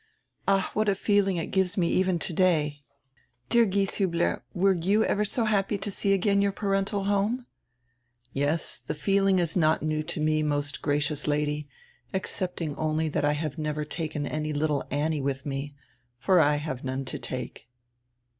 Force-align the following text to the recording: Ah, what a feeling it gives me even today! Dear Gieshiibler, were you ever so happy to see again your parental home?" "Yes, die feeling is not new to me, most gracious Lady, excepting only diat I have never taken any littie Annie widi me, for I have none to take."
Ah, 0.47 0.71
what 0.73 0.89
a 0.89 0.95
feeling 0.95 1.37
it 1.37 1.51
gives 1.51 1.77
me 1.77 1.87
even 1.89 2.17
today! 2.17 2.83
Dear 3.49 3.67
Gieshiibler, 3.67 4.41
were 4.51 4.73
you 4.73 5.05
ever 5.05 5.23
so 5.23 5.45
happy 5.45 5.77
to 5.77 5.91
see 5.91 6.11
again 6.11 6.41
your 6.41 6.51
parental 6.51 7.03
home?" 7.03 7.45
"Yes, 8.33 8.79
die 8.87 8.95
feeling 8.95 9.37
is 9.37 9.55
not 9.55 9.83
new 9.83 10.01
to 10.01 10.19
me, 10.19 10.41
most 10.41 10.81
gracious 10.81 11.27
Lady, 11.27 11.69
excepting 12.15 12.75
only 12.77 13.11
diat 13.11 13.23
I 13.23 13.33
have 13.33 13.59
never 13.59 13.85
taken 13.85 14.25
any 14.25 14.53
littie 14.53 14.87
Annie 14.89 15.21
widi 15.21 15.45
me, 15.45 15.75
for 16.17 16.39
I 16.39 16.55
have 16.55 16.83
none 16.83 17.05
to 17.05 17.19
take." 17.19 17.69